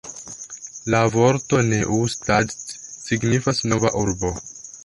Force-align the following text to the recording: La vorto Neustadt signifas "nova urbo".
La 0.93 1.01
vorto 1.15 1.59
Neustadt 1.67 2.57
signifas 2.95 3.63
"nova 3.75 3.97
urbo". 4.05 4.35